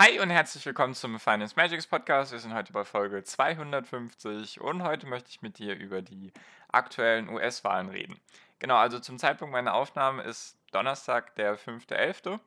Hi 0.00 0.20
und 0.20 0.30
herzlich 0.30 0.64
willkommen 0.64 0.94
zum 0.94 1.18
Finance 1.18 1.56
Magics 1.56 1.88
Podcast. 1.88 2.30
Wir 2.30 2.38
sind 2.38 2.54
heute 2.54 2.72
bei 2.72 2.84
Folge 2.84 3.24
250 3.24 4.60
und 4.60 4.84
heute 4.84 5.08
möchte 5.08 5.28
ich 5.28 5.42
mit 5.42 5.58
dir 5.58 5.74
über 5.74 6.02
die 6.02 6.32
aktuellen 6.70 7.28
US-Wahlen 7.28 7.88
reden. 7.88 8.16
Genau, 8.60 8.76
also 8.76 9.00
zum 9.00 9.18
Zeitpunkt 9.18 9.50
meiner 9.50 9.74
Aufnahme 9.74 10.22
ist 10.22 10.56
Donnerstag, 10.70 11.34
der 11.34 11.58
5.11. 11.58 12.38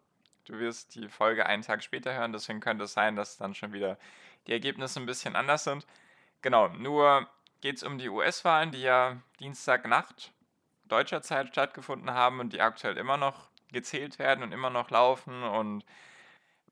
Du 0.45 0.59
wirst 0.59 0.95
die 0.95 1.09
Folge 1.09 1.45
einen 1.45 1.61
Tag 1.61 1.83
später 1.83 2.13
hören, 2.13 2.31
deswegen 2.31 2.61
könnte 2.61 2.85
es 2.85 2.93
sein, 2.93 3.17
dass 3.17 3.35
dann 3.35 3.53
schon 3.53 3.73
wieder 3.73 3.97
die 4.47 4.53
Ergebnisse 4.53 5.01
ein 5.01 5.05
bisschen 5.05 5.35
anders 5.35 5.65
sind. 5.65 5.85
Genau, 6.41 6.69
nur 6.69 7.27
geht 7.59 7.75
es 7.75 7.83
um 7.83 7.97
die 7.97 8.07
US-Wahlen, 8.07 8.71
die 8.71 8.81
ja 8.81 9.17
Dienstagnacht 9.41 10.31
deutscher 10.85 11.21
Zeit 11.21 11.49
stattgefunden 11.49 12.11
haben 12.11 12.39
und 12.39 12.53
die 12.53 12.61
aktuell 12.61 12.95
immer 12.95 13.17
noch 13.17 13.49
gezählt 13.73 14.19
werden 14.19 14.41
und 14.41 14.53
immer 14.53 14.69
noch 14.69 14.89
laufen 14.89 15.43
und 15.43 15.83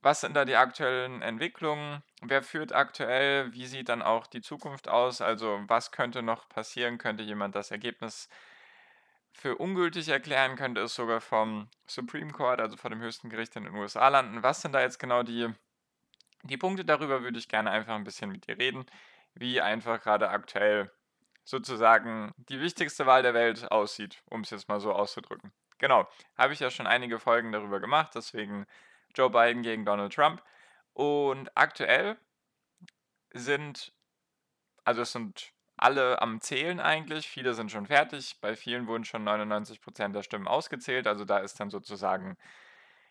was 0.01 0.21
sind 0.21 0.33
da 0.35 0.45
die 0.45 0.55
aktuellen 0.55 1.21
Entwicklungen? 1.21 2.03
Wer 2.21 2.41
führt 2.41 2.73
aktuell? 2.73 3.51
Wie 3.53 3.65
sieht 3.65 3.89
dann 3.89 4.01
auch 4.01 4.27
die 4.27 4.41
Zukunft 4.41 4.87
aus? 4.87 5.21
Also 5.21 5.61
was 5.67 5.91
könnte 5.91 6.21
noch 6.21 6.47
passieren? 6.47 6.97
Könnte 6.97 7.23
jemand 7.23 7.55
das 7.55 7.71
Ergebnis 7.71 8.29
für 9.33 9.57
ungültig 9.57 10.07
erklären? 10.07 10.55
Könnte 10.55 10.81
es 10.81 10.95
sogar 10.95 11.21
vom 11.21 11.69
Supreme 11.85 12.31
Court, 12.31 12.61
also 12.61 12.77
vor 12.77 12.89
dem 12.89 13.01
höchsten 13.01 13.29
Gericht 13.29 13.55
in 13.55 13.65
den 13.65 13.75
USA 13.75 14.07
landen? 14.07 14.41
Was 14.41 14.61
sind 14.61 14.73
da 14.73 14.81
jetzt 14.81 14.99
genau 14.99 15.23
die, 15.23 15.53
die 16.43 16.57
Punkte? 16.57 16.85
Darüber 16.85 17.21
würde 17.21 17.39
ich 17.39 17.49
gerne 17.49 17.71
einfach 17.71 17.95
ein 17.95 18.05
bisschen 18.05 18.31
mit 18.31 18.47
dir 18.47 18.57
reden, 18.57 18.85
wie 19.33 19.59
einfach 19.59 20.01
gerade 20.01 20.29
aktuell 20.29 20.91
sozusagen 21.43 22.31
die 22.37 22.61
wichtigste 22.61 23.05
Wahl 23.05 23.23
der 23.23 23.33
Welt 23.33 23.69
aussieht, 23.71 24.21
um 24.25 24.41
es 24.41 24.51
jetzt 24.51 24.69
mal 24.69 24.79
so 24.79 24.93
auszudrücken. 24.93 25.51
Genau, 25.79 26.07
habe 26.37 26.53
ich 26.53 26.59
ja 26.59 26.69
schon 26.69 26.87
einige 26.87 27.19
Folgen 27.19 27.51
darüber 27.51 27.79
gemacht, 27.79 28.11
deswegen 28.13 28.65
Joe 29.19 29.29
Biden 29.29 29.63
gegen 29.63 29.83
Donald 29.83 30.13
Trump. 30.13 30.41
Und 30.93 31.51
aktuell 31.55 32.17
sind, 33.33 33.93
also 34.85 35.01
es 35.01 35.11
sind 35.11 35.51
alle 35.75 36.21
am 36.21 36.39
Zählen 36.39 36.79
eigentlich. 36.79 37.27
Viele 37.27 37.53
sind 37.53 37.69
schon 37.69 37.85
fertig. 37.85 38.39
Bei 38.39 38.55
vielen 38.55 38.87
wurden 38.87 39.03
schon 39.03 39.27
99% 39.27 40.13
der 40.13 40.23
Stimmen 40.23 40.47
ausgezählt. 40.47 41.05
Also 41.05 41.25
da 41.25 41.39
ist 41.39 41.59
dann 41.59 41.69
sozusagen 41.69 42.37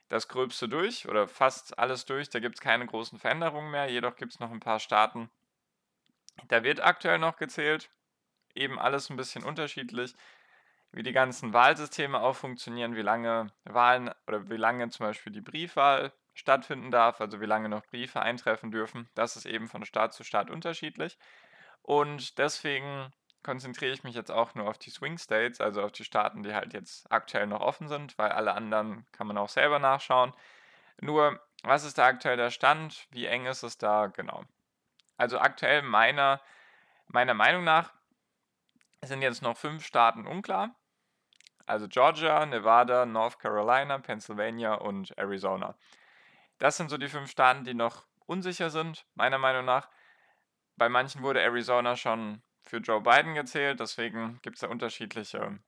das 0.08 0.28
Gröbste 0.28 0.66
durch 0.66 1.06
oder 1.06 1.28
fast 1.28 1.78
alles 1.78 2.06
durch. 2.06 2.30
Da 2.30 2.40
gibt 2.40 2.54
es 2.54 2.60
keine 2.62 2.86
großen 2.86 3.18
Veränderungen 3.18 3.70
mehr. 3.70 3.90
Jedoch 3.90 4.16
gibt 4.16 4.32
es 4.32 4.40
noch 4.40 4.50
ein 4.50 4.60
paar 4.60 4.80
Staaten. 4.80 5.30
Da 6.48 6.62
wird 6.62 6.80
aktuell 6.80 7.18
noch 7.18 7.36
gezählt. 7.36 7.90
Eben 8.54 8.78
alles 8.78 9.10
ein 9.10 9.16
bisschen 9.16 9.44
unterschiedlich 9.44 10.14
wie 10.92 11.02
die 11.02 11.12
ganzen 11.12 11.52
Wahlsysteme 11.52 12.20
auch 12.20 12.36
funktionieren, 12.36 12.96
wie 12.96 13.02
lange 13.02 13.52
Wahlen 13.64 14.10
oder 14.26 14.48
wie 14.48 14.56
lange 14.56 14.88
zum 14.90 15.06
Beispiel 15.06 15.32
die 15.32 15.40
Briefwahl 15.40 16.12
stattfinden 16.34 16.90
darf, 16.90 17.20
also 17.20 17.40
wie 17.40 17.46
lange 17.46 17.68
noch 17.68 17.84
Briefe 17.86 18.22
eintreffen 18.22 18.70
dürfen. 18.70 19.08
Das 19.14 19.36
ist 19.36 19.46
eben 19.46 19.68
von 19.68 19.84
Staat 19.84 20.14
zu 20.14 20.24
Staat 20.24 20.50
unterschiedlich. 20.50 21.18
Und 21.82 22.38
deswegen 22.38 23.12
konzentriere 23.42 23.92
ich 23.92 24.04
mich 24.04 24.14
jetzt 24.14 24.30
auch 24.30 24.54
nur 24.54 24.68
auf 24.68 24.78
die 24.78 24.90
Swing 24.90 25.18
States, 25.18 25.60
also 25.60 25.82
auf 25.82 25.92
die 25.92 26.04
Staaten, 26.04 26.42
die 26.42 26.54
halt 26.54 26.72
jetzt 26.72 27.10
aktuell 27.10 27.46
noch 27.46 27.60
offen 27.60 27.88
sind, 27.88 28.16
weil 28.18 28.30
alle 28.30 28.52
anderen 28.52 29.06
kann 29.12 29.26
man 29.26 29.38
auch 29.38 29.48
selber 29.48 29.78
nachschauen. 29.78 30.32
Nur, 31.00 31.40
was 31.62 31.84
ist 31.84 31.98
da 31.98 32.06
aktuell 32.06 32.36
der 32.36 32.50
Stand? 32.50 33.06
Wie 33.10 33.26
eng 33.26 33.46
ist 33.46 33.62
es 33.62 33.78
da? 33.78 34.06
Genau. 34.06 34.44
Also 35.16 35.38
aktuell 35.38 35.82
meiner, 35.82 36.40
meiner 37.06 37.34
Meinung 37.34 37.64
nach 37.64 37.92
sind 39.02 39.22
jetzt 39.22 39.42
noch 39.42 39.56
fünf 39.56 39.84
Staaten 39.84 40.26
unklar. 40.26 40.74
Also 41.68 41.86
Georgia, 41.86 42.46
Nevada, 42.46 43.04
North 43.04 43.38
Carolina, 43.38 43.98
Pennsylvania 43.98 44.74
und 44.74 45.16
Arizona. 45.18 45.76
Das 46.58 46.78
sind 46.78 46.88
so 46.88 46.96
die 46.96 47.08
fünf 47.08 47.30
Staaten, 47.30 47.64
die 47.64 47.74
noch 47.74 48.06
unsicher 48.24 48.70
sind, 48.70 49.04
meiner 49.14 49.36
Meinung 49.36 49.66
nach. 49.66 49.90
Bei 50.76 50.88
manchen 50.88 51.22
wurde 51.22 51.42
Arizona 51.42 51.94
schon 51.94 52.40
für 52.62 52.78
Joe 52.78 53.02
Biden 53.02 53.34
gezählt, 53.34 53.80
deswegen 53.80 54.40
gibt 54.40 54.56
es 54.56 54.60
da 54.60 54.68
unterschiedliche, 54.68 55.58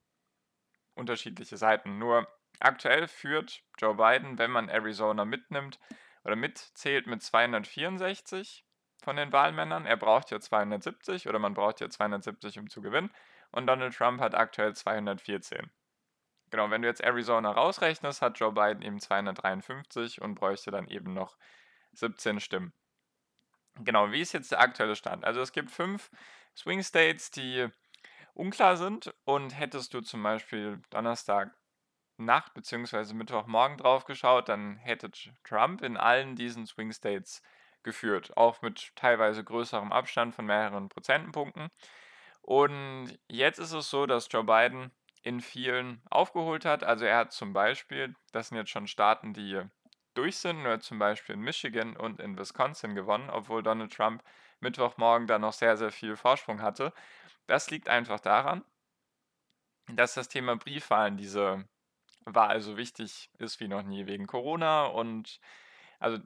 unterschiedliche 0.95 1.59
Seiten. 1.59 1.99
Nur 1.99 2.27
aktuell 2.61 3.07
führt 3.07 3.63
Joe 3.79 3.95
Biden, 3.95 4.39
wenn 4.39 4.51
man 4.51 4.71
Arizona 4.71 5.27
mitnimmt 5.27 5.79
oder 6.25 6.35
mitzählt, 6.35 7.09
mit 7.09 7.23
264 7.23 8.65
von 9.03 9.17
den 9.17 9.33
Wahlmännern. 9.33 9.85
Er 9.85 9.99
braucht 9.99 10.31
ja 10.31 10.41
270 10.41 11.29
oder 11.29 11.39
man 11.39 11.53
braucht 11.53 11.81
ja 11.81 11.91
270, 11.91 12.59
um 12.59 12.71
zu 12.71 12.81
gewinnen. 12.81 13.11
Und 13.51 13.67
Donald 13.67 13.95
Trump 13.95 14.21
hat 14.23 14.35
aktuell 14.35 14.75
214. 14.75 15.71
Genau, 16.51 16.71
wenn 16.71 16.83
du 16.83 16.89
jetzt 16.89 17.03
Arizona 17.03 17.53
rausrechnest, 17.53 18.23
hat 18.23 18.39
Joe 18.39 18.53
Biden 18.53 18.83
eben 18.83 19.01
253 19.01 20.21
und 20.21 20.35
bräuchte 20.35 20.71
dann 20.71 20.89
eben 20.89 21.15
noch 21.15 21.37
17 21.93 22.41
Stimmen. 22.41 22.73
Genau, 23.77 24.11
wie 24.11 24.21
ist 24.21 24.33
jetzt 24.33 24.53
der 24.53 24.61
aktuelle 24.61 24.97
Stand? 24.97 25.25
Also 25.25 25.41
es 25.41 25.53
gibt 25.53 25.71
fünf 25.71 26.11
Swing 26.57 26.83
States, 26.83 27.31
die 27.31 27.69
unklar 28.35 28.77
sind 28.77 29.15
und 29.25 29.51
hättest 29.51 29.95
du 29.95 30.01
zum 30.01 30.23
Beispiel 30.23 30.83
Donnerstag 30.91 31.55
Nacht 32.17 32.53
bzw. 32.55 33.15
Mittwochmorgen 33.15 33.79
drauf 33.79 34.05
geschaut, 34.05 34.49
dann 34.49 34.77
hätte 34.77 35.11
Trump 35.45 35.83
in 35.83 35.97
allen 35.97 36.37
diesen 36.37 36.67
Swing 36.67 36.93
States 36.93 37.43
geführt, 37.83 38.37
auch 38.37 38.61
mit 38.61 38.95
teilweise 38.95 39.43
größerem 39.43 39.91
Abstand 39.91 40.35
von 40.35 40.45
mehreren 40.45 40.89
Prozentpunkten. 40.89 41.71
Und 42.43 43.19
jetzt 43.29 43.59
ist 43.59 43.73
es 43.73 43.89
so, 43.91 44.07
dass 44.07 44.29
Joe 44.31 44.45
Biden 44.45 44.91
in 45.23 45.41
vielen 45.41 46.03
aufgeholt 46.11 46.65
hat. 46.65 46.85
Also 46.85 47.05
er 47.05 47.19
hat 47.19 47.33
zum 47.33 47.53
Beispiel, 47.53 48.15
das 48.33 48.49
sind 48.49 48.57
jetzt 48.57 48.71
schon 48.71 48.87
Staaten, 48.87 49.35
die 49.35 49.63
durch 50.15 50.39
sind, 50.39 50.63
nur 50.63 50.81
zum 50.81 50.99
Beispiel 50.99 51.35
in 51.35 51.43
Michigan 51.43 51.97
und 51.97 52.21
in 52.21 52.39
Wisconsin 52.39 52.95
gewonnen, 52.95 53.31
obwohl 53.31 53.63
Donald 53.63 53.93
Trump 53.93 54.23
Mittwochmorgen 54.61 55.27
da 55.27 55.39
noch 55.39 55.53
sehr, 55.53 55.77
sehr 55.77 55.91
viel 55.91 56.17
Vorsprung 56.17 56.63
hatte. 56.63 56.93
Das 57.47 57.71
liegt 57.71 57.89
einfach 57.89 58.21
daran, 58.21 58.65
dass 59.89 60.15
das 60.15 60.29
Thema 60.29 60.57
Briefwahlen 60.57 61.17
diese 61.17 61.65
Wahl 62.25 62.61
so 62.61 62.77
wichtig 62.77 63.31
ist 63.39 63.61
wie 63.61 63.69
noch 63.69 63.83
nie 63.83 64.07
wegen 64.07 64.27
Corona 64.27 64.87
und 64.87 65.41
also 65.99 66.19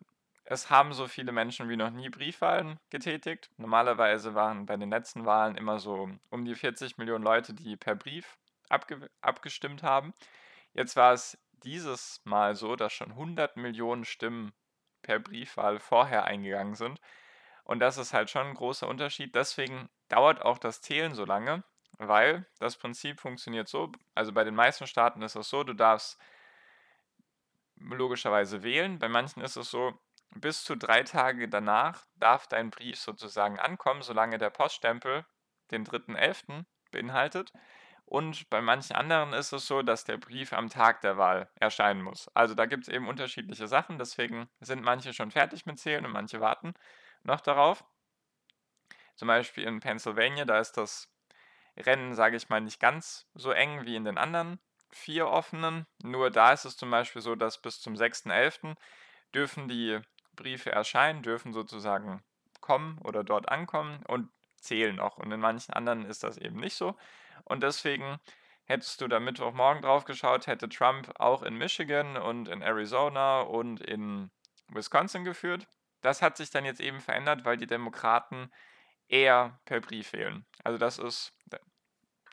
es 0.44 0.68
haben 0.68 0.92
so 0.92 1.06
viele 1.06 1.32
Menschen 1.32 1.68
wie 1.68 1.76
noch 1.76 1.90
nie 1.90 2.10
Briefwahlen 2.10 2.78
getätigt. 2.90 3.50
Normalerweise 3.56 4.34
waren 4.34 4.66
bei 4.66 4.76
den 4.76 4.90
letzten 4.90 5.24
Wahlen 5.24 5.56
immer 5.56 5.78
so 5.78 6.10
um 6.30 6.44
die 6.44 6.54
40 6.54 6.98
Millionen 6.98 7.24
Leute, 7.24 7.54
die 7.54 7.76
per 7.76 7.94
Brief 7.94 8.36
abge 8.74 9.10
abgestimmt 9.20 9.82
haben. 9.82 10.14
Jetzt 10.72 10.96
war 10.96 11.12
es 11.12 11.38
dieses 11.64 12.20
Mal 12.24 12.54
so, 12.54 12.76
dass 12.76 12.92
schon 12.92 13.12
100 13.12 13.56
Millionen 13.56 14.04
Stimmen 14.04 14.52
per 15.02 15.18
Briefwahl 15.18 15.78
vorher 15.78 16.24
eingegangen 16.24 16.74
sind. 16.74 17.00
Und 17.64 17.80
das 17.80 17.96
ist 17.96 18.12
halt 18.12 18.30
schon 18.30 18.48
ein 18.48 18.54
großer 18.54 18.88
Unterschied. 18.88 19.34
Deswegen 19.34 19.88
dauert 20.08 20.42
auch 20.42 20.58
das 20.58 20.82
Zählen 20.82 21.14
so 21.14 21.24
lange, 21.24 21.64
weil 21.98 22.46
das 22.58 22.76
Prinzip 22.76 23.20
funktioniert 23.20 23.68
so. 23.68 23.90
Also 24.14 24.32
bei 24.32 24.44
den 24.44 24.54
meisten 24.54 24.86
Staaten 24.86 25.22
ist 25.22 25.36
es 25.36 25.48
so, 25.48 25.64
du 25.64 25.72
darfst 25.72 26.18
logischerweise 27.76 28.62
wählen. 28.62 28.98
Bei 28.98 29.08
manchen 29.08 29.42
ist 29.42 29.56
es 29.56 29.70
so, 29.70 29.98
bis 30.34 30.64
zu 30.64 30.76
drei 30.76 31.02
Tage 31.04 31.48
danach 31.48 32.04
darf 32.16 32.46
dein 32.46 32.70
Brief 32.70 32.98
sozusagen 32.98 33.58
ankommen, 33.58 34.02
solange 34.02 34.38
der 34.38 34.50
Poststempel 34.50 35.24
den 35.70 35.86
3.11. 35.86 36.64
beinhaltet. 36.90 37.52
Und 38.06 38.48
bei 38.50 38.60
manchen 38.60 38.94
anderen 38.94 39.32
ist 39.32 39.52
es 39.52 39.66
so, 39.66 39.82
dass 39.82 40.04
der 40.04 40.18
Brief 40.18 40.52
am 40.52 40.68
Tag 40.68 41.00
der 41.00 41.16
Wahl 41.16 41.48
erscheinen 41.56 42.02
muss. 42.02 42.28
Also 42.34 42.54
da 42.54 42.66
gibt 42.66 42.84
es 42.84 42.88
eben 42.88 43.08
unterschiedliche 43.08 43.66
Sachen, 43.66 43.98
deswegen 43.98 44.48
sind 44.60 44.82
manche 44.82 45.12
schon 45.12 45.30
fertig 45.30 45.66
mit 45.66 45.78
Zählen 45.78 46.04
und 46.04 46.12
manche 46.12 46.40
warten 46.40 46.74
noch 47.22 47.40
darauf. 47.40 47.84
Zum 49.16 49.28
Beispiel 49.28 49.64
in 49.64 49.80
Pennsylvania, 49.80 50.44
da 50.44 50.58
ist 50.58 50.72
das 50.72 51.08
Rennen, 51.76 52.14
sage 52.14 52.36
ich 52.36 52.48
mal, 52.48 52.60
nicht 52.60 52.80
ganz 52.80 53.26
so 53.34 53.50
eng 53.50 53.84
wie 53.84 53.96
in 53.96 54.04
den 54.04 54.18
anderen 54.18 54.58
vier 54.90 55.28
offenen. 55.28 55.86
Nur 56.02 56.30
da 56.30 56.52
ist 56.52 56.64
es 56.64 56.76
zum 56.76 56.90
Beispiel 56.90 57.22
so, 57.22 57.34
dass 57.34 57.60
bis 57.60 57.80
zum 57.80 57.94
6.11. 57.94 58.76
dürfen 59.34 59.68
die 59.68 60.00
Briefe 60.36 60.70
erscheinen, 60.70 61.22
dürfen 61.22 61.52
sozusagen 61.52 62.22
kommen 62.60 62.98
oder 62.98 63.24
dort 63.24 63.48
ankommen 63.48 64.02
und 64.06 64.30
zählen 64.60 65.00
auch. 65.00 65.18
Und 65.18 65.30
in 65.32 65.40
manchen 65.40 65.74
anderen 65.74 66.04
ist 66.04 66.22
das 66.22 66.38
eben 66.38 66.60
nicht 66.60 66.74
so. 66.74 66.96
Und 67.44 67.62
deswegen 67.62 68.18
hättest 68.64 69.00
du 69.00 69.08
da 69.08 69.20
Mittwochmorgen 69.20 69.82
drauf 69.82 70.04
geschaut, 70.04 70.46
hätte 70.46 70.68
Trump 70.68 71.12
auch 71.18 71.42
in 71.42 71.56
Michigan 71.56 72.16
und 72.16 72.48
in 72.48 72.62
Arizona 72.62 73.40
und 73.42 73.80
in 73.80 74.30
Wisconsin 74.68 75.24
geführt. 75.24 75.66
Das 76.00 76.22
hat 76.22 76.36
sich 76.36 76.50
dann 76.50 76.64
jetzt 76.64 76.80
eben 76.80 77.00
verändert, 77.00 77.44
weil 77.44 77.56
die 77.56 77.66
Demokraten 77.66 78.50
eher 79.08 79.58
per 79.64 79.80
Brief 79.80 80.12
wählen. 80.12 80.46
Also 80.62 80.78
das 80.78 80.98
ist, 80.98 81.32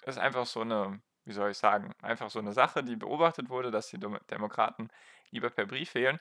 ist 0.06 0.18
einfach 0.18 0.46
so 0.46 0.62
eine, 0.62 1.02
wie 1.26 1.34
soll 1.34 1.52
ich 1.52 1.58
sagen, 1.58 1.94
einfach 2.02 2.30
so 2.30 2.40
eine 2.40 2.54
Sache, 2.54 2.84
die 2.84 2.96
beobachtet 2.96 3.50
wurde, 3.50 3.72
dass 3.72 3.88
die 3.88 4.00
Demokraten 4.00 4.90
lieber 5.32 5.50
per 5.50 5.66
Brief 5.66 5.96
wählen. 5.96 6.20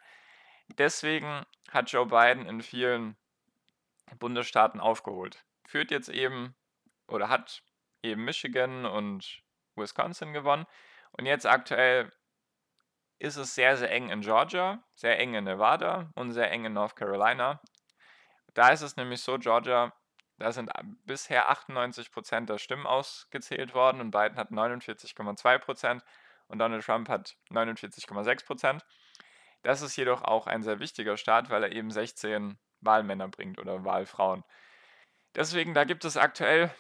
Deswegen 0.79 1.45
hat 1.71 1.91
Joe 1.91 2.07
Biden 2.07 2.47
in 2.47 2.63
vielen 2.63 3.17
Bundesstaaten 4.19 4.81
aufgeholt. 4.81 5.45
Führt 5.67 5.91
jetzt 5.91 6.09
eben 6.09 6.55
oder 7.07 7.29
hat 7.29 7.63
eben 8.03 8.25
Michigan 8.25 8.87
und 8.87 9.43
Wisconsin 9.77 10.33
gewonnen. 10.33 10.67
Und 11.13 11.27
jetzt 11.27 11.47
aktuell 11.47 12.13
ist 13.19 13.37
es 13.37 13.55
sehr, 13.55 13.77
sehr 13.77 13.91
eng 13.91 14.09
in 14.11 14.23
Georgia, 14.23 14.83
sehr 14.95 15.19
eng 15.19 15.35
in 15.35 15.45
Nevada 15.45 16.11
und 16.15 16.33
sehr 16.33 16.51
eng 16.51 16.65
in 16.65 16.73
North 16.73 16.97
Carolina. 16.97 17.61
Da 18.55 18.71
ist 18.71 18.83
es 18.83 18.97
nämlich 18.97 19.21
so, 19.21 19.39
Georgia, 19.39 19.93
da 20.39 20.53
sind 20.53 20.71
bisher 21.05 21.51
98% 21.53 22.47
der 22.47 22.59
Stimmen 22.59 22.87
ausgezählt 22.87 23.75
worden 23.75 24.01
und 24.01 24.11
Biden 24.11 24.39
hat 24.39 24.51
49,2% 24.51 26.01
und 26.49 26.59
Donald 26.59 26.85
Trump 26.85 27.09
hat 27.11 27.37
49,6%. 27.51 28.81
Das 29.63 29.83
ist 29.83 29.97
jedoch 29.97 30.23
auch 30.23 30.47
ein 30.47 30.63
sehr 30.63 30.81
wichtiger 30.81 31.19
Staat, 31.19 31.51
weil 31.51 31.65
er 31.65 31.73
eben 31.73 31.91
16 31.91 32.59
Wahlmänner 32.81 33.29
bringt 33.29 33.59
oder 33.59 33.85
Wahlfrauen. 33.85 34.43
Deswegen, 35.35 35.75
da 35.75 35.85
gibt 35.85 36.07
es 36.07 36.17
aktuell, 36.17 36.75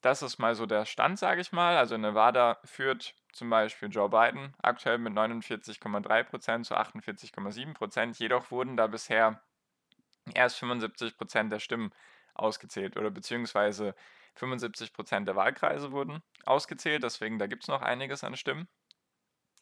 das 0.00 0.22
ist 0.22 0.38
mal 0.38 0.54
so 0.54 0.66
der 0.66 0.86
Stand, 0.86 1.18
sage 1.18 1.40
ich 1.40 1.52
mal. 1.52 1.76
Also 1.76 1.96
Nevada 1.96 2.58
führt 2.64 3.14
zum 3.32 3.50
Beispiel 3.50 3.88
Joe 3.90 4.08
Biden 4.08 4.54
aktuell 4.62 4.98
mit 4.98 5.12
49,3% 5.12 6.62
zu 6.64 6.74
48,7%. 6.76 8.18
Jedoch 8.18 8.50
wurden 8.50 8.76
da 8.76 8.86
bisher 8.86 9.42
erst 10.34 10.62
75% 10.62 11.48
der 11.48 11.58
Stimmen 11.58 11.92
ausgezählt 12.34 12.96
oder 12.96 13.10
beziehungsweise 13.10 13.94
75% 14.38 15.24
der 15.24 15.36
Wahlkreise 15.36 15.92
wurden 15.92 16.22
ausgezählt. 16.44 17.02
Deswegen, 17.02 17.38
da 17.38 17.46
gibt 17.46 17.64
es 17.64 17.68
noch 17.68 17.82
einiges 17.82 18.24
an 18.24 18.36
Stimmen. 18.36 18.68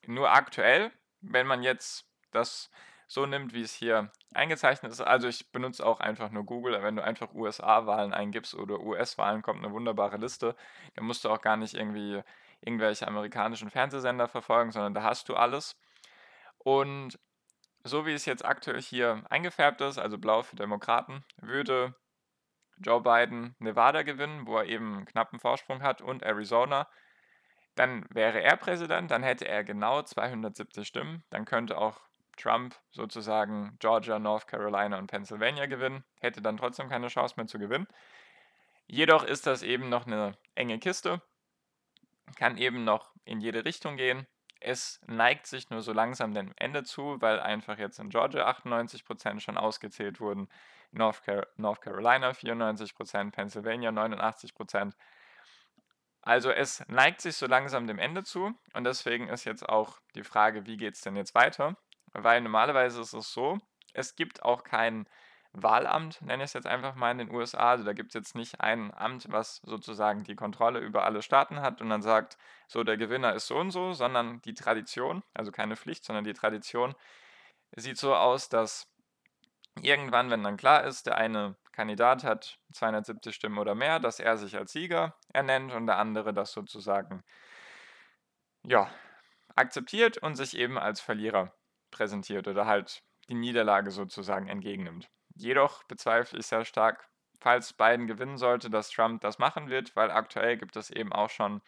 Nur 0.06 0.30
aktuell, 0.30 0.92
wenn 1.20 1.46
man 1.46 1.62
jetzt 1.62 2.06
das 2.30 2.70
so 3.08 3.24
nimmt, 3.24 3.54
wie 3.54 3.62
es 3.62 3.74
hier 3.74 4.12
eingezeichnet 4.34 4.92
ist. 4.92 5.00
Also 5.00 5.28
ich 5.28 5.50
benutze 5.50 5.84
auch 5.84 5.98
einfach 5.98 6.30
nur 6.30 6.44
Google. 6.44 6.80
Wenn 6.82 6.94
du 6.94 7.02
einfach 7.02 7.32
USA-Wahlen 7.34 8.12
eingibst 8.12 8.54
oder 8.54 8.80
US-Wahlen, 8.80 9.40
kommt 9.42 9.64
eine 9.64 9.72
wunderbare 9.72 10.18
Liste. 10.18 10.54
Da 10.94 11.02
musst 11.02 11.24
du 11.24 11.30
auch 11.30 11.40
gar 11.40 11.56
nicht 11.56 11.74
irgendwie 11.74 12.22
irgendwelche 12.60 13.08
amerikanischen 13.08 13.70
Fernsehsender 13.70 14.28
verfolgen, 14.28 14.72
sondern 14.72 14.92
da 14.92 15.02
hast 15.02 15.28
du 15.30 15.36
alles. 15.36 15.80
Und 16.58 17.18
so 17.82 18.04
wie 18.04 18.12
es 18.12 18.26
jetzt 18.26 18.44
aktuell 18.44 18.82
hier 18.82 19.24
eingefärbt 19.30 19.80
ist, 19.80 19.98
also 19.98 20.18
blau 20.18 20.42
für 20.42 20.56
Demokraten, 20.56 21.24
würde 21.38 21.94
Joe 22.76 23.00
Biden 23.00 23.56
Nevada 23.58 24.02
gewinnen, 24.02 24.46
wo 24.46 24.58
er 24.58 24.66
eben 24.66 24.96
einen 24.96 25.06
knappen 25.06 25.40
Vorsprung 25.40 25.82
hat, 25.82 26.02
und 26.02 26.22
Arizona. 26.22 26.88
Dann 27.74 28.04
wäre 28.10 28.42
er 28.42 28.56
Präsident, 28.56 29.10
dann 29.10 29.22
hätte 29.22 29.48
er 29.48 29.64
genau 29.64 30.02
270 30.02 30.86
Stimmen. 30.86 31.24
Dann 31.30 31.44
könnte 31.46 31.78
auch 31.78 32.07
Trump 32.38 32.74
sozusagen 32.90 33.76
Georgia, 33.78 34.18
North 34.18 34.46
Carolina 34.46 34.98
und 34.98 35.08
Pennsylvania 35.08 35.66
gewinnen, 35.66 36.04
hätte 36.20 36.40
dann 36.40 36.56
trotzdem 36.56 36.88
keine 36.88 37.08
Chance 37.08 37.34
mehr 37.36 37.46
zu 37.46 37.58
gewinnen. 37.58 37.86
Jedoch 38.86 39.24
ist 39.24 39.46
das 39.46 39.62
eben 39.62 39.88
noch 39.88 40.06
eine 40.06 40.36
enge 40.54 40.78
Kiste, 40.78 41.20
kann 42.36 42.56
eben 42.56 42.84
noch 42.84 43.10
in 43.24 43.40
jede 43.40 43.64
Richtung 43.64 43.96
gehen. 43.96 44.26
Es 44.60 45.00
neigt 45.06 45.46
sich 45.46 45.70
nur 45.70 45.82
so 45.82 45.92
langsam 45.92 46.34
dem 46.34 46.52
Ende 46.56 46.82
zu, 46.82 47.20
weil 47.20 47.38
einfach 47.38 47.78
jetzt 47.78 47.98
in 47.98 48.10
Georgia 48.10 48.48
98% 48.48 49.40
schon 49.40 49.58
ausgezählt 49.58 50.20
wurden, 50.20 50.48
North, 50.90 51.22
Car 51.22 51.46
North 51.56 51.82
Carolina 51.82 52.30
94%, 52.30 53.30
Pennsylvania 53.30 53.90
89%. 53.90 54.94
Also 56.22 56.50
es 56.50 56.84
neigt 56.88 57.20
sich 57.20 57.36
so 57.36 57.46
langsam 57.46 57.86
dem 57.86 57.98
Ende 57.98 58.24
zu 58.24 58.54
und 58.72 58.84
deswegen 58.84 59.28
ist 59.28 59.44
jetzt 59.44 59.68
auch 59.68 60.00
die 60.14 60.24
Frage, 60.24 60.66
wie 60.66 60.76
geht 60.76 60.94
es 60.94 61.02
denn 61.02 61.16
jetzt 61.16 61.34
weiter? 61.34 61.76
Weil 62.24 62.40
normalerweise 62.40 63.00
ist 63.00 63.12
es 63.12 63.32
so, 63.32 63.58
es 63.94 64.16
gibt 64.16 64.42
auch 64.42 64.64
kein 64.64 65.08
Wahlamt, 65.52 66.20
nenne 66.22 66.44
ich 66.44 66.50
es 66.50 66.52
jetzt 66.52 66.66
einfach 66.66 66.94
mal 66.94 67.10
in 67.10 67.18
den 67.18 67.30
USA. 67.30 67.70
Also 67.70 67.84
da 67.84 67.92
gibt 67.92 68.10
es 68.10 68.14
jetzt 68.14 68.34
nicht 68.34 68.60
ein 68.60 68.92
Amt, 68.94 69.30
was 69.30 69.56
sozusagen 69.64 70.24
die 70.24 70.36
Kontrolle 70.36 70.80
über 70.80 71.04
alle 71.04 71.22
Staaten 71.22 71.60
hat 71.60 71.80
und 71.80 71.88
dann 71.88 72.02
sagt, 72.02 72.36
so 72.66 72.84
der 72.84 72.96
Gewinner 72.96 73.34
ist 73.34 73.46
so 73.46 73.56
und 73.56 73.70
so, 73.70 73.92
sondern 73.92 74.42
die 74.42 74.54
Tradition, 74.54 75.22
also 75.34 75.50
keine 75.50 75.76
Pflicht, 75.76 76.04
sondern 76.04 76.24
die 76.24 76.34
Tradition 76.34 76.94
sieht 77.76 77.98
so 77.98 78.14
aus, 78.14 78.48
dass 78.48 78.92
irgendwann, 79.80 80.30
wenn 80.30 80.42
dann 80.42 80.56
klar 80.56 80.84
ist, 80.84 81.06
der 81.06 81.16
eine 81.16 81.56
Kandidat 81.72 82.24
hat 82.24 82.58
270 82.72 83.34
Stimmen 83.34 83.58
oder 83.58 83.74
mehr, 83.74 84.00
dass 84.00 84.20
er 84.20 84.36
sich 84.36 84.56
als 84.56 84.72
Sieger 84.72 85.14
ernennt 85.32 85.72
und 85.72 85.86
der 85.86 85.98
andere 85.98 86.34
das 86.34 86.52
sozusagen 86.52 87.22
ja, 88.64 88.90
akzeptiert 89.54 90.18
und 90.18 90.34
sich 90.34 90.56
eben 90.56 90.78
als 90.78 91.00
Verlierer 91.00 91.52
präsentiert 91.90 92.48
oder 92.48 92.66
halt 92.66 93.02
die 93.28 93.34
Niederlage 93.34 93.90
sozusagen 93.90 94.48
entgegennimmt. 94.48 95.08
Jedoch 95.34 95.84
bezweifle 95.84 96.38
ich 96.38 96.46
sehr 96.46 96.64
stark, 96.64 97.08
falls 97.40 97.72
Biden 97.72 98.06
gewinnen 98.06 98.38
sollte, 98.38 98.70
dass 98.70 98.90
Trump 98.90 99.20
das 99.20 99.38
machen 99.38 99.68
wird, 99.68 99.94
weil 99.94 100.10
aktuell 100.10 100.56
gibt 100.56 100.76
es 100.76 100.90
eben 100.90 101.12
auch 101.12 101.30
schon 101.30 101.60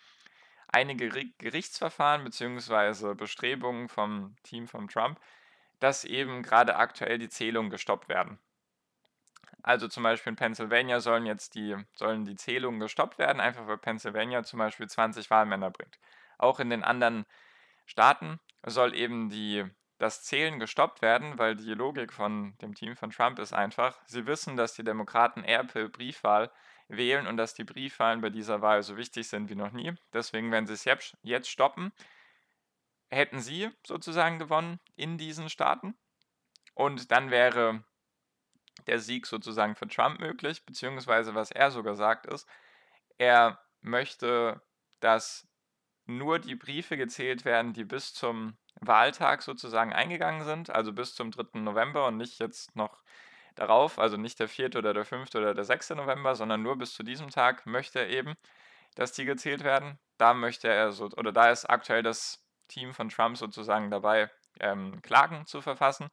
einige 0.68 1.08
Gerichtsverfahren 1.38 2.24
bzw. 2.24 3.14
Bestrebungen 3.14 3.88
vom 3.88 4.36
Team 4.42 4.66
von 4.66 4.88
Trump, 4.88 5.20
dass 5.78 6.04
eben 6.04 6.42
gerade 6.42 6.76
aktuell 6.76 7.18
die 7.18 7.28
Zählungen 7.28 7.70
gestoppt 7.70 8.08
werden. 8.08 8.38
Also 9.62 9.88
zum 9.88 10.02
Beispiel 10.02 10.30
in 10.30 10.36
Pennsylvania 10.36 11.00
sollen 11.00 11.26
jetzt 11.26 11.54
die, 11.54 11.76
sollen 11.94 12.24
die 12.24 12.36
Zählungen 12.36 12.80
gestoppt 12.80 13.18
werden, 13.18 13.40
einfach 13.40 13.66
weil 13.66 13.78
Pennsylvania 13.78 14.42
zum 14.42 14.58
Beispiel 14.58 14.88
20 14.88 15.30
Wahlmänner 15.30 15.70
bringt. 15.70 15.98
Auch 16.38 16.60
in 16.60 16.70
den 16.70 16.82
anderen 16.84 17.26
Staaten 17.84 18.40
soll 18.64 18.94
eben 18.94 19.28
die 19.28 19.64
das 20.00 20.22
Zählen 20.22 20.58
gestoppt 20.58 21.02
werden, 21.02 21.38
weil 21.38 21.56
die 21.56 21.74
Logik 21.74 22.10
von 22.10 22.56
dem 22.62 22.74
Team 22.74 22.96
von 22.96 23.10
Trump 23.10 23.38
ist 23.38 23.52
einfach, 23.52 24.00
sie 24.06 24.24
wissen, 24.24 24.56
dass 24.56 24.72
die 24.72 24.82
Demokraten 24.82 25.44
eher 25.44 25.62
per 25.62 25.90
Briefwahl 25.90 26.50
wählen 26.88 27.26
und 27.26 27.36
dass 27.36 27.52
die 27.52 27.64
Briefwahlen 27.64 28.22
bei 28.22 28.30
dieser 28.30 28.62
Wahl 28.62 28.82
so 28.82 28.96
wichtig 28.96 29.28
sind 29.28 29.50
wie 29.50 29.54
noch 29.54 29.72
nie. 29.72 29.92
Deswegen, 30.14 30.50
wenn 30.52 30.66
sie 30.66 30.72
es 30.72 30.86
jetzt 31.22 31.50
stoppen, 31.50 31.92
hätten 33.10 33.40
sie 33.40 33.68
sozusagen 33.86 34.38
gewonnen 34.38 34.80
in 34.96 35.18
diesen 35.18 35.50
Staaten. 35.50 35.94
Und 36.72 37.10
dann 37.10 37.30
wäre 37.30 37.84
der 38.86 39.00
Sieg 39.00 39.26
sozusagen 39.26 39.76
für 39.76 39.86
Trump 39.86 40.18
möglich, 40.18 40.64
beziehungsweise 40.64 41.34
was 41.34 41.50
er 41.50 41.70
sogar 41.70 41.94
sagt 41.94 42.24
ist, 42.24 42.48
er 43.18 43.62
möchte, 43.82 44.62
dass 45.00 45.46
nur 46.06 46.38
die 46.38 46.54
Briefe 46.54 46.96
gezählt 46.96 47.44
werden, 47.44 47.74
die 47.74 47.84
bis 47.84 48.14
zum 48.14 48.56
Wahltag 48.80 49.42
sozusagen 49.42 49.92
eingegangen 49.92 50.44
sind, 50.44 50.70
also 50.70 50.92
bis 50.92 51.14
zum 51.14 51.30
3. 51.30 51.60
November 51.60 52.06
und 52.06 52.16
nicht 52.16 52.38
jetzt 52.40 52.74
noch 52.76 53.02
darauf, 53.54 53.98
also 53.98 54.16
nicht 54.16 54.40
der 54.40 54.48
4. 54.48 54.76
oder 54.76 54.94
der 54.94 55.04
5. 55.04 55.34
oder 55.34 55.54
der 55.54 55.64
6. 55.64 55.90
November, 55.90 56.34
sondern 56.34 56.62
nur 56.62 56.78
bis 56.78 56.94
zu 56.94 57.02
diesem 57.02 57.30
Tag 57.30 57.66
möchte 57.66 58.00
er 58.00 58.08
eben, 58.08 58.34
dass 58.94 59.12
die 59.12 59.24
gezählt 59.24 59.64
werden. 59.64 59.98
Da 60.18 60.34
möchte 60.34 60.68
er 60.68 60.92
so, 60.92 61.06
oder 61.16 61.32
da 61.32 61.50
ist 61.50 61.66
aktuell 61.66 62.02
das 62.02 62.44
Team 62.68 62.94
von 62.94 63.08
Trump 63.08 63.36
sozusagen 63.36 63.90
dabei, 63.90 64.30
ähm, 64.60 65.00
Klagen 65.02 65.46
zu 65.46 65.60
verfassen. 65.60 66.08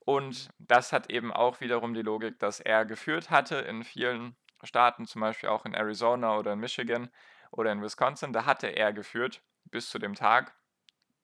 Und 0.00 0.50
das 0.58 0.92
hat 0.92 1.10
eben 1.10 1.32
auch 1.32 1.60
wiederum 1.60 1.94
die 1.94 2.02
Logik, 2.02 2.38
dass 2.38 2.60
er 2.60 2.84
geführt 2.84 3.30
hatte 3.30 3.56
in 3.56 3.84
vielen 3.84 4.36
Staaten, 4.62 5.06
zum 5.06 5.20
Beispiel 5.20 5.48
auch 5.48 5.64
in 5.64 5.74
Arizona 5.74 6.36
oder 6.36 6.52
in 6.52 6.60
Michigan 6.60 7.10
oder 7.50 7.72
in 7.72 7.82
Wisconsin. 7.82 8.32
Da 8.32 8.44
hatte 8.44 8.68
er 8.68 8.92
geführt 8.92 9.42
bis 9.64 9.88
zu 9.88 9.98
dem 9.98 10.14
Tag. 10.14 10.54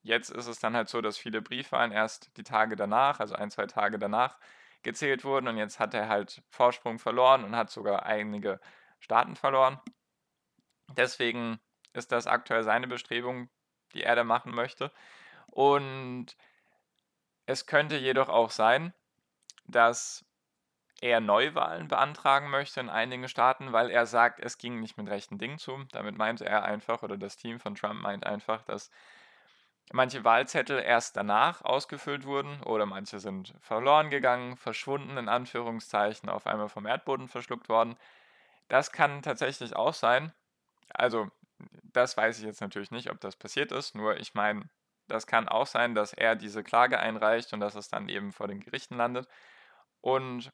Jetzt 0.03 0.31
ist 0.31 0.47
es 0.47 0.59
dann 0.59 0.75
halt 0.75 0.89
so, 0.89 1.01
dass 1.01 1.19
viele 1.19 1.43
Briefwahlen 1.43 1.93
erst 1.93 2.37
die 2.37 2.43
Tage 2.43 2.77
danach, 2.77 3.21
also 3.21 3.35
ein, 3.35 3.51
zwei 3.51 3.67
Tage 3.67 3.99
danach, 3.99 4.39
gezählt 4.83 5.25
wurden 5.25 5.49
und 5.49 5.59
jetzt 5.59 5.79
hat 5.79 5.93
er 5.93 6.09
halt 6.09 6.43
Vorsprung 6.49 6.99
verloren 6.99 7.45
und 7.45 7.55
hat 7.55 7.71
sogar 7.71 8.05
einige 8.05 8.61
Staaten 8.99 9.37
verloren. 9.37 9.79
Deswegen 10.89 11.61
ist 11.93 12.13
das 12.13 12.27
aktuell 12.27 12.63
seine 12.63 12.87
Bestrebung, 12.89 13.51
die 13.93 14.03
er 14.03 14.17
da 14.17 14.25
machen 14.25 14.55
möchte. 14.55 14.91
Und 15.47 16.37
es 17.47 17.67
könnte 17.67 17.97
jedoch 17.97 18.29
auch 18.29 18.51
sein, 18.51 18.95
dass 19.65 20.25
er 21.01 21.21
Neuwahlen 21.21 21.89
beantragen 21.89 22.51
möchte 22.51 22.81
in 22.81 22.91
einigen 22.91 23.29
Staaten, 23.29 23.73
weil 23.73 23.91
er 23.91 24.07
sagt, 24.07 24.41
es 24.41 24.59
ging 24.59 24.81
nicht 24.81 24.97
mit 24.99 25.09
rechten 25.09 25.39
Dingen 25.39 25.59
zu. 25.59 25.85
Damit 25.93 26.17
meinte 26.17 26.45
er 26.45 26.65
einfach, 26.65 27.03
oder 27.03 27.17
das 27.17 27.37
Team 27.37 27.59
von 27.59 27.75
Trump 27.75 28.03
meint 28.03 28.27
einfach, 28.27 28.63
dass 28.63 28.91
manche 29.93 30.25
Wahlzettel 30.25 30.81
erst 30.81 31.17
danach 31.17 31.63
ausgefüllt 31.63 32.25
wurden 32.25 32.63
oder 32.63 32.87
manche 32.87 33.19
sind 33.21 33.55
verloren 33.61 34.11
gegangen, 34.11 34.57
verschwunden 34.57 35.17
in 35.17 35.29
Anführungszeichen, 35.29 36.29
auf 36.29 36.47
einmal 36.47 36.69
vom 36.69 36.87
Erdboden 36.87 37.29
verschluckt 37.29 37.69
worden. 37.69 37.97
Das 38.69 38.93
kann 38.93 39.23
tatsächlich 39.23 39.77
auch 39.77 39.95
sein. 39.95 40.33
Also, 40.95 41.31
das 41.85 42.17
weiß 42.17 42.39
ich 42.41 42.45
jetzt 42.47 42.61
natürlich 42.61 42.91
nicht, 42.91 43.11
ob 43.11 43.21
das 43.21 43.37
passiert 43.37 43.73
ist, 43.73 43.95
nur 43.95 44.19
ich 44.19 44.35
meine, 44.35 44.69
Das 45.09 45.27
kann 45.27 45.49
auch 45.49 45.67
sein, 45.67 45.95
dass 45.97 46.13
er 46.15 46.37
diese 46.37 46.63
Klage 46.65 46.99
einreicht 47.01 47.53
und 47.53 47.61
dass 47.61 47.75
es 47.77 47.89
dann 47.89 48.09
eben 48.09 48.33
vor 48.33 48.49
den 48.49 48.61
Gerichten 48.61 48.97
landet. 48.97 49.29
Und 50.01 50.53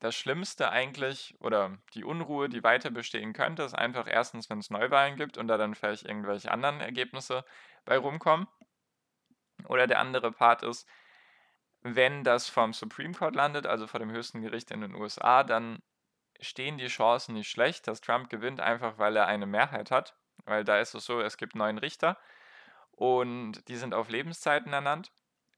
das 0.00 0.16
Schlimmste 0.16 0.70
eigentlich 0.70 1.36
oder 1.40 1.78
die 1.94 2.04
Unruhe, 2.04 2.48
die 2.48 2.62
weiter 2.64 2.90
bestehen 2.90 3.32
könnte, 3.34 3.62
ist 3.64 3.74
einfach 3.74 4.06
erstens, 4.08 4.50
wenn 4.50 4.58
es 4.60 4.70
Neuwahlen 4.70 5.16
gibt 5.16 5.38
und 5.38 5.48
da 5.48 5.58
dann 5.58 5.74
vielleicht 5.74 6.04
irgendwelche 6.06 6.50
anderen 6.52 6.80
Ergebnisse 6.80 7.44
bei 7.86 7.98
rumkommen. 7.98 8.48
Oder 9.66 9.86
der 9.86 9.98
andere 10.00 10.32
Part 10.32 10.62
ist, 10.62 10.88
wenn 11.82 12.24
das 12.24 12.48
vom 12.48 12.72
Supreme 12.72 13.14
Court 13.14 13.34
landet, 13.34 13.66
also 13.66 13.86
vor 13.86 14.00
dem 14.00 14.10
höchsten 14.10 14.42
Gericht 14.42 14.70
in 14.70 14.82
den 14.82 14.94
USA, 14.94 15.44
dann 15.44 15.82
stehen 16.40 16.78
die 16.78 16.88
Chancen 16.88 17.34
nicht 17.34 17.50
schlecht, 17.50 17.86
dass 17.86 18.00
Trump 18.00 18.30
gewinnt, 18.30 18.60
einfach 18.60 18.98
weil 18.98 19.16
er 19.16 19.26
eine 19.26 19.46
Mehrheit 19.46 19.90
hat. 19.90 20.16
Weil 20.44 20.64
da 20.64 20.78
ist 20.78 20.94
es 20.94 21.04
so, 21.04 21.20
es 21.20 21.36
gibt 21.36 21.54
neun 21.54 21.78
Richter 21.78 22.18
und 22.92 23.66
die 23.68 23.76
sind 23.76 23.94
auf 23.94 24.08
Lebenszeiten 24.08 24.72
ernannt. 24.72 25.12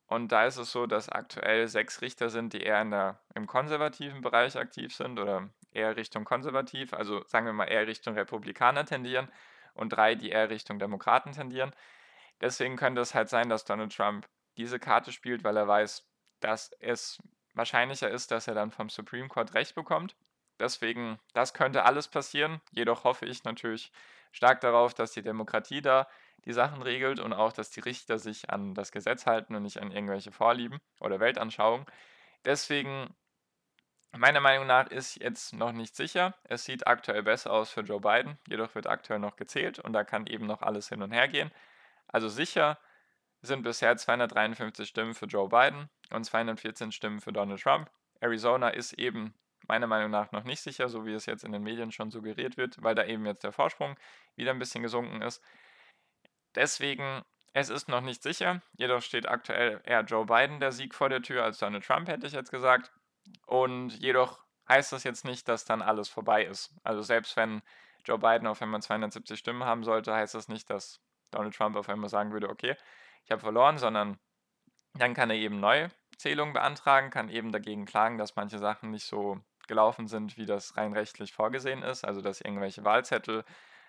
Und 0.07 0.31
da 0.31 0.45
ist 0.45 0.59
es 0.59 0.71
so, 0.71 0.87
dass 0.87 1.09
aktuell 1.09 1.69
sechs 1.69 2.03
Richter 2.03 2.29
sind, 2.29 2.53
die 2.53 2.61
eher 2.61 2.85
der, 2.85 3.21
im 3.35 3.47
konservativen 3.47 4.21
Bereich 4.21 4.59
aktiv 4.59 4.95
sind 4.95 5.19
oder 5.19 5.49
eher 5.71 5.97
Richtung 5.97 6.25
konservativ, 6.25 6.93
also 6.93 7.25
sagen 7.27 7.47
wir 7.47 7.53
mal 7.53 7.65
eher 7.65 7.87
Richtung 7.87 8.15
Republikaner 8.15 8.85
tendieren 8.85 9.31
und 9.75 9.91
drei, 9.91 10.15
die 10.15 10.31
eher 10.31 10.51
Richtung 10.51 10.79
Demokraten 10.79 11.33
tendieren. 11.33 11.73
Deswegen 12.43 12.77
könnte 12.77 13.01
es 13.01 13.15
halt 13.15 13.29
sein, 13.29 13.49
dass 13.49 13.65
Donald 13.65 13.95
Trump 13.97 14.29
diese 14.57 14.81
Karte 14.81 15.13
spielt, 15.13 15.45
weil 15.45 15.57
er 15.57 15.69
weiß, 15.69 16.07
dass 16.41 16.73
es 16.81 17.23
wahrscheinlicher 17.55 18.11
ist, 18.11 18.33
dass 18.33 18.49
er 18.49 18.55
dann 18.55 18.73
vom 18.73 18.89
Supreme 18.89 19.29
Court 19.29 19.55
Recht 19.55 19.77
bekommt. 19.77 20.17
Deswegen, 20.59 21.19
das 21.35 21.55
könnte 21.55 21.85
alles 21.85 22.09
passieren. 22.09 22.61
Jedoch 22.73 23.05
hoffe 23.05 23.27
ich 23.27 23.45
natürlich 23.45 23.93
stark 24.33 24.61
darauf, 24.61 24.93
dass 24.93 25.13
die 25.13 25.23
Demokratie 25.23 25.83
da 25.83 26.09
die 26.45 26.53
Sachen 26.53 26.83
regelt 26.83 27.21
und 27.21 27.33
auch, 27.33 27.53
dass 27.53 27.71
die 27.71 27.81
Richter 27.81 28.19
sich 28.19 28.51
an 28.51 28.75
das 28.75 28.91
Gesetz 28.91 29.27
halten 29.27 29.55
und 29.55 29.63
nicht 29.63 29.81
an 29.81 29.93
irgendwelche 29.93 30.33
Vorlieben 30.33 30.81
oder 30.99 31.21
Weltanschauungen. 31.21 31.87
Deswegen, 32.45 33.15
meiner 34.11 34.41
Meinung 34.41 34.67
nach, 34.67 34.89
ist 34.89 35.17
jetzt 35.17 35.53
noch 35.53 35.71
nicht 35.71 35.95
sicher. 35.95 36.35
Es 36.43 36.65
sieht 36.65 36.89
aktuell 36.89 37.23
besser 37.23 37.53
aus 37.53 37.71
für 37.71 37.83
Joe 37.83 38.01
Biden, 38.01 38.39
jedoch 38.49 38.75
wird 38.75 38.89
aktuell 38.89 39.21
noch 39.21 39.37
gezählt 39.37 39.79
und 39.79 39.93
da 39.93 40.03
kann 40.03 40.27
eben 40.27 40.47
noch 40.47 40.63
alles 40.63 40.89
hin 40.89 41.03
und 41.03 41.13
her 41.13 41.29
gehen. 41.29 41.53
Also 42.13 42.29
sicher 42.29 42.79
sind 43.41 43.63
bisher 43.63 43.97
253 43.97 44.89
Stimmen 44.89 45.15
für 45.15 45.27
Joe 45.27 45.49
Biden 45.49 45.91
und 46.13 46.25
214 46.25 46.93
Stimmen 46.93 47.21
für 47.21 47.33
Donald 47.33 47.61
Trump. 47.61 47.91
Arizona 48.21 48.69
ist 48.69 48.93
eben 48.93 49.35
meiner 49.67 49.87
Meinung 49.87 50.11
nach 50.11 50.33
noch 50.33 50.45
nicht 50.45 50.61
sicher, 50.61 50.89
so 50.89 51.07
wie 51.07 51.13
es 51.13 51.27
jetzt 51.27 51.45
in 51.45 51.53
den 51.53 51.63
Medien 51.63 51.91
schon 51.91 52.11
suggeriert 52.11 52.57
wird, 52.57 52.83
weil 52.83 52.95
da 52.95 53.05
eben 53.05 53.27
jetzt 53.27 53.43
der 53.43 53.53
Vorsprung 53.53 53.97
wieder 54.37 54.51
ein 54.51 54.59
bisschen 54.59 54.83
gesunken 54.83 55.23
ist. 55.23 55.43
Deswegen, 56.55 57.23
es 57.53 57.69
ist 57.69 57.89
noch 57.89 58.01
nicht 58.01 58.23
sicher. 58.23 58.63
Jedoch 58.77 59.03
steht 59.03 59.29
aktuell 59.29 59.81
eher 59.85 60.03
Joe 60.03 60.27
Biden 60.27 60.61
der 60.61 60.73
Sieg 60.73 60.95
vor 60.95 61.09
der 61.09 61.23
Tür 61.23 61.45
als 61.45 61.59
Donald 61.59 61.85
Trump, 61.85 62.09
hätte 62.09 62.27
ich 62.27 62.33
jetzt 62.33 62.51
gesagt. 62.51 62.93
Und 63.47 63.91
jedoch 64.01 64.45
heißt 64.69 64.93
das 64.93 65.05
jetzt 65.05 65.25
nicht, 65.25 65.49
dass 65.49 65.65
dann 65.65 65.83
alles 65.83 66.09
vorbei 66.09 66.45
ist. 66.45 66.75
Also 66.85 67.03
selbst 67.03 67.37
wenn 67.37 67.63
Joe 68.05 68.19
Biden 68.19 68.47
auf 68.47 68.61
einmal 68.63 68.83
270 68.83 69.39
Stimmen 69.39 69.65
haben 69.65 69.85
sollte, 69.85 70.15
heißt 70.15 70.35
das 70.35 70.49
nicht, 70.49 70.71
dass 70.71 71.01
Donald 71.33 71.55
Trump 71.55 71.77
auf 71.77 71.89
einmal 71.89 72.09
sagen 72.09 72.33
würde, 72.33 72.49
okay, 72.49 72.77
ich 73.25 73.31
habe 73.31 73.41
verloren, 73.41 73.79
sondern 73.79 74.19
dann 74.95 75.15
kann 75.15 75.31
er 75.31 75.37
eben 75.37 75.61
neue 75.61 75.91
Zählungen 76.17 76.53
beantragen, 76.53 77.11
kann 77.11 77.29
eben 77.29 77.53
dagegen 77.53 77.87
klagen, 77.87 78.19
dass 78.19 78.37
manche 78.37 78.59
Sachen 78.59 78.91
nicht 78.91 79.07
so 79.07 79.41
gelaufen 79.67 80.07
sind, 80.07 80.37
wie 80.37 80.47
das 80.47 80.77
rein 80.77 80.93
rechtlich 80.93 81.33
vorgesehen 81.33 81.83
ist, 81.83 82.05
also 82.05 82.21
dass 82.21 82.41
irgendwelche 82.41 82.85
Wahlzettel 82.85 83.45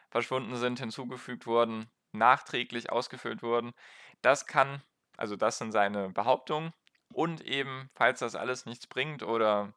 verschwunden 0.10 0.56
sind, 0.56 0.80
hinzugefügt 0.80 1.46
wurden, 1.46 1.90
nachträglich 2.12 2.92
ausgefüllt 2.92 3.42
wurden. 3.42 3.74
Das 4.22 4.46
kann, 4.46 4.82
also 5.18 5.36
das 5.36 5.58
sind 5.58 5.72
seine 5.72 6.10
Behauptungen. 6.10 6.74
Und 7.12 7.42
eben, 7.42 7.90
falls 7.96 8.20
das 8.20 8.36
alles 8.36 8.66
nichts 8.66 8.88
bringt 8.88 9.24
oder 9.24 9.74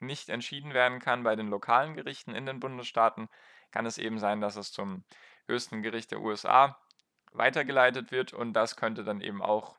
nicht 0.00 0.28
entschieden 0.28 0.74
werden 0.74 0.98
kann 0.98 1.22
bei 1.22 1.36
den 1.36 1.48
lokalen 1.48 1.94
Gerichten 1.94 2.34
in 2.34 2.46
den 2.46 2.60
Bundesstaaten, 2.60 3.28
kann 3.70 3.86
es 3.86 3.98
eben 3.98 4.18
sein, 4.18 4.40
dass 4.40 4.56
es 4.56 4.72
zum 4.72 5.04
höchsten 5.46 5.82
Gericht 5.82 6.10
der 6.10 6.20
USA 6.20 6.78
weitergeleitet 7.34 8.12
wird 8.12 8.32
und 8.32 8.54
das 8.54 8.76
könnte 8.76 9.04
dann 9.04 9.20
eben 9.20 9.42
auch 9.42 9.76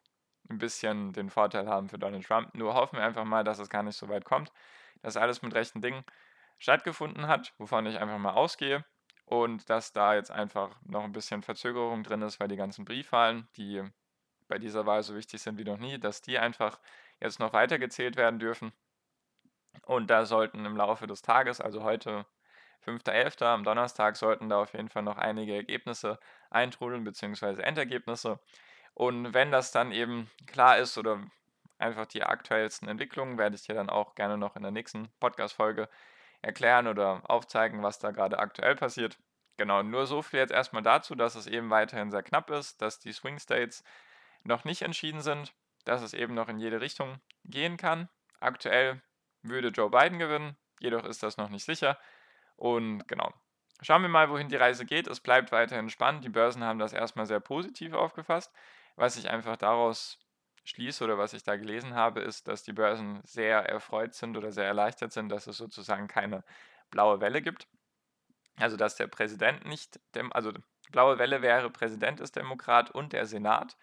ein 0.50 0.58
bisschen 0.60 1.14
den 1.14 1.30
Vorteil 1.30 1.68
haben 1.68 1.90
für 1.90 1.98
Donald 1.98 2.26
Trump. 2.26 2.54
Nur 2.54 2.76
hoffen 2.76 2.98
wir 2.98 3.06
einfach 3.06 3.26
mal, 3.26 3.44
dass 3.44 3.60
es 3.60 3.70
gar 3.70 3.84
nicht 3.84 3.98
so 3.98 4.10
weit 4.10 4.26
kommt, 4.26 4.52
dass 5.02 5.18
alles 5.18 5.42
mit 5.42 5.56
rechten 5.56 5.82
Dingen 5.82 6.04
stattgefunden 6.60 7.28
hat, 7.28 7.54
wovon 7.58 7.86
ich 7.86 8.00
einfach 8.00 8.18
mal 8.18 8.34
ausgehe 8.34 8.86
und 9.26 9.70
dass 9.70 9.92
da 9.92 10.16
jetzt 10.16 10.32
einfach 10.32 10.76
noch 10.84 11.04
ein 11.04 11.14
bisschen 11.14 11.42
Verzögerung 11.42 12.04
drin 12.04 12.22
ist, 12.22 12.40
weil 12.40 12.48
die 12.48 12.56
ganzen 12.56 12.86
Briefwahlen, 12.86 13.48
die 13.58 13.84
bei 14.48 14.60
dieser 14.60 14.86
Wahl 14.86 15.02
so 15.02 15.16
wichtig 15.16 15.42
sind 15.42 15.58
wie 15.58 15.64
noch 15.64 15.78
nie, 15.78 16.00
dass 16.00 16.22
die 16.22 16.38
einfach 16.38 16.80
jetzt 17.20 17.40
noch 17.40 17.54
weitergezählt 17.54 18.16
werden 18.16 18.40
dürfen. 18.40 18.72
Und 19.84 20.10
da 20.10 20.26
sollten 20.26 20.66
im 20.66 20.78
Laufe 20.78 21.08
des 21.08 21.22
Tages, 21.22 21.60
also 21.60 21.84
heute 21.84 22.26
5.11. 22.86 23.44
am 23.46 23.64
Donnerstag, 23.64 24.16
sollten 24.18 24.50
da 24.50 24.62
auf 24.62 24.74
jeden 24.74 24.90
Fall 24.90 25.04
noch 25.04 25.18
einige 25.18 25.56
Ergebnisse 25.56 26.20
eintrudeln, 26.50 27.04
beziehungsweise 27.04 27.64
Endergebnisse. 27.64 28.40
Und 28.94 29.34
wenn 29.34 29.52
das 29.52 29.72
dann 29.72 29.92
eben 29.92 30.30
klar 30.48 30.78
ist 30.78 30.98
oder 30.98 31.22
einfach 31.78 32.06
die 32.06 32.24
aktuellsten 32.24 32.88
Entwicklungen, 32.88 33.38
werde 33.38 33.56
ich 33.56 33.64
dir 33.64 33.76
dann 33.76 33.90
auch 33.90 34.16
gerne 34.16 34.38
noch 34.38 34.56
in 34.56 34.62
der 34.62 34.72
nächsten 34.72 35.10
Podcast-Folge 35.20 35.90
erklären 36.42 36.88
oder 36.88 37.22
aufzeigen, 37.30 37.84
was 37.84 38.00
da 38.00 38.12
gerade 38.12 38.40
aktuell 38.40 38.76
passiert. 38.76 39.18
Genau, 39.58 39.84
nur 39.84 40.06
so 40.06 40.22
viel 40.22 40.40
jetzt 40.40 40.52
erstmal 40.52 40.84
dazu, 40.84 41.16
dass 41.16 41.36
es 41.36 41.48
eben 41.48 41.70
weiterhin 41.70 42.12
sehr 42.12 42.24
knapp 42.24 42.50
ist, 42.50 42.82
dass 42.82 43.00
die 43.00 43.14
Swing 43.14 43.40
States 43.40 43.84
noch 44.44 44.64
nicht 44.64 44.82
entschieden 44.82 45.22
sind, 45.22 45.54
dass 45.86 46.02
es 46.02 46.14
eben 46.14 46.34
noch 46.34 46.50
in 46.50 46.60
jede 46.60 46.82
Richtung 46.82 47.20
gehen 47.46 47.78
kann. 47.78 48.10
Aktuell 48.40 49.02
würde 49.42 49.70
Joe 49.70 49.90
Biden 49.90 50.20
gewinnen, 50.20 50.58
jedoch 50.80 51.06
ist 51.06 51.24
das 51.24 51.38
noch 51.38 51.50
nicht 51.50 51.66
sicher. 51.66 51.98
Und 52.56 53.08
genau, 53.08 53.34
schauen 53.82 54.02
wir 54.02 54.10
mal, 54.10 54.30
wohin 54.30 54.50
die 54.50 54.56
Reise 54.56 54.86
geht. 54.86 55.08
Es 55.08 55.20
bleibt 55.20 55.52
weiterhin 55.52 55.90
spannend. 55.90 56.24
Die 56.24 56.30
Börsen 56.30 56.64
haben 56.64 56.80
das 56.80 56.94
erstmal 56.94 57.26
sehr 57.26 57.40
positiv 57.40 57.94
aufgefasst, 57.94 58.54
was 58.96 59.18
ich 59.18 59.30
einfach 59.30 59.58
daraus 59.58 60.20
schließe 60.64 61.04
oder 61.04 61.18
was 61.18 61.34
ich 61.34 61.44
da 61.44 61.56
gelesen 61.58 61.94
habe, 61.94 62.22
ist, 62.22 62.48
dass 62.48 62.64
die 62.64 62.74
Börsen 62.74 63.22
sehr 63.24 63.70
erfreut 63.70 64.16
sind 64.16 64.36
oder 64.36 64.52
sehr 64.52 64.66
erleichtert 64.66 65.12
sind, 65.12 65.30
dass 65.30 65.48
es 65.48 65.58
sozusagen 65.58 66.08
keine 66.08 66.44
blaue 66.90 67.22
Welle 67.22 67.42
gibt. 67.42 67.68
Also 68.58 68.78
dass 68.78 68.96
der 68.96 69.08
Präsident 69.08 69.66
nicht, 69.66 70.00
also 70.32 70.54
blaue 70.92 71.20
Welle 71.20 71.42
wäre, 71.42 71.70
Präsident 71.70 72.20
ist 72.20 72.36
Demokrat 72.36 72.90
und 72.90 73.14
der 73.14 73.26
Senat 73.26 73.78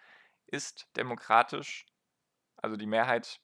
ist 0.47 0.87
demokratisch, 0.97 1.85
also 2.57 2.75
die 2.75 2.87
Mehrheit 2.87 3.39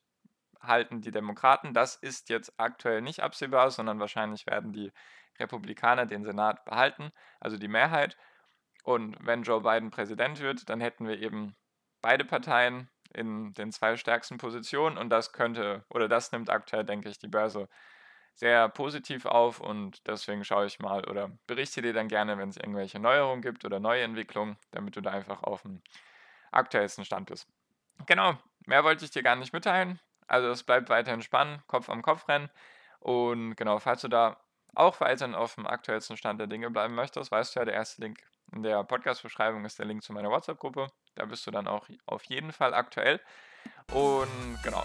halten 0.62 1.02
die 1.02 1.12
Demokraten. 1.12 1.74
Das 1.74 1.96
ist 1.96 2.30
jetzt 2.30 2.54
aktuell 2.58 3.02
nicht 3.02 3.22
absehbar, 3.22 3.72
sondern 3.72 4.00
wahrscheinlich 4.00 4.46
werden 4.48 4.74
die 4.74 4.92
Republikaner 5.40 6.06
den 6.06 6.24
Senat 6.24 6.66
behalten, 6.66 7.12
also 7.40 7.58
die 7.58 7.68
Mehrheit. 7.68 8.18
Und 8.84 9.18
wenn 9.22 9.44
Joe 9.44 9.62
Biden 9.62 9.92
Präsident 9.92 10.40
wird, 10.40 10.70
dann 10.70 10.82
hätten 10.82 11.08
wir 11.08 11.20
eben 11.20 11.56
beide 12.02 12.26
Parteien 12.26 12.90
in 13.14 13.54
den 13.54 13.72
zwei 13.72 13.98
stärksten 13.98 14.38
Positionen 14.38 14.98
und 14.98 15.10
das 15.10 15.34
könnte 15.34 15.84
oder 15.90 16.08
das 16.08 16.32
nimmt 16.32 16.50
aktuell, 16.50 16.86
denke 16.86 17.10
ich, 17.10 17.18
die 17.18 17.28
Börse 17.28 17.68
sehr 18.36 18.70
positiv 18.70 19.26
auf 19.26 19.60
und 19.60 20.08
deswegen 20.08 20.46
schaue 20.46 20.66
ich 20.66 20.80
mal 20.80 21.04
oder 21.10 21.30
berichte 21.48 21.82
dir 21.82 21.94
dann 21.94 22.08
gerne, 22.08 22.38
wenn 22.38 22.50
es 22.50 22.58
irgendwelche 22.58 23.00
Neuerungen 23.00 23.42
gibt 23.42 23.66
oder 23.66 23.80
neue 23.80 24.04
Entwicklungen, 24.04 24.58
damit 24.72 24.96
du 24.96 25.02
da 25.02 25.12
einfach 25.12 25.44
auf 25.44 25.64
dem 25.64 25.82
aktuellsten 26.52 27.04
Stand 27.04 27.28
bist. 27.28 27.48
Genau, 28.06 28.38
mehr 28.66 28.84
wollte 28.84 29.04
ich 29.04 29.12
dir 29.12 29.24
gar 29.24 29.36
nicht 29.36 29.52
mitteilen. 29.52 30.00
Also 30.30 30.50
es 30.50 30.64
bleibt 30.64 30.90
weiterhin 30.90 31.22
spannend, 31.22 31.66
Kopf 31.68 31.90
am 31.90 32.02
Kopf 32.02 32.28
rennen 32.28 32.50
und 33.00 33.56
genau, 33.56 33.80
falls 33.80 34.02
du 34.02 34.08
da 34.08 34.38
auch 34.76 35.00
weiterhin 35.02 35.36
auf 35.36 35.56
dem 35.56 35.68
aktuellsten 35.68 36.18
Stand 36.18 36.40
der 36.40 36.48
Dinge 36.48 36.70
bleiben 36.70 36.96
möchtest, 36.96 37.32
weißt 37.32 37.56
du 37.56 37.60
ja, 37.60 37.66
der 37.66 37.74
erste 37.74 38.02
Link 38.02 38.20
in 38.52 38.64
der 38.64 38.84
Podcast-Beschreibung 38.84 39.66
ist 39.66 39.80
der 39.80 39.86
Link 39.86 40.04
zu 40.04 40.14
meiner 40.14 40.30
WhatsApp-Gruppe. 40.30 40.88
Da 41.16 41.26
bist 41.26 41.46
du 41.46 41.52
dann 41.52 41.68
auch 41.68 41.88
auf 42.06 42.24
jeden 42.26 42.52
Fall 42.52 42.74
aktuell. 42.74 43.20
Und 43.92 44.60
genau. 44.64 44.84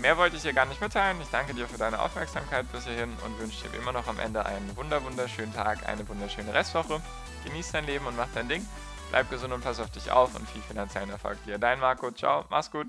Mehr 0.00 0.18
wollte 0.18 0.36
ich 0.36 0.42
dir 0.42 0.52
gar 0.52 0.66
nicht 0.66 0.80
mitteilen. 0.80 1.18
Ich 1.22 1.30
danke 1.30 1.54
dir 1.54 1.66
für 1.66 1.78
deine 1.78 2.00
Aufmerksamkeit 2.00 2.70
bis 2.70 2.84
hierhin 2.84 3.16
und 3.24 3.38
wünsche 3.38 3.64
dir 3.64 3.72
wie 3.72 3.78
immer 3.78 3.92
noch 3.92 4.06
am 4.08 4.18
Ende 4.18 4.44
einen 4.44 4.76
wunder 4.76 5.02
wunderschönen 5.04 5.54
Tag, 5.54 5.88
eine 5.88 6.06
wunderschöne 6.06 6.52
Restwoche. 6.52 7.00
Genieß 7.44 7.72
dein 7.72 7.86
Leben 7.86 8.06
und 8.06 8.16
mach 8.16 8.28
dein 8.34 8.48
Ding. 8.48 8.66
Bleib 9.10 9.30
gesund 9.30 9.54
und 9.54 9.62
pass 9.62 9.80
auf 9.80 9.90
dich 9.90 10.10
auf 10.10 10.34
und 10.34 10.48
viel 10.50 10.62
finanziellen 10.62 11.10
Erfolg 11.10 11.42
dir. 11.44 11.58
Dein 11.58 11.80
Marco. 11.80 12.10
Ciao. 12.10 12.44
Mach's 12.50 12.70
gut. 12.70 12.88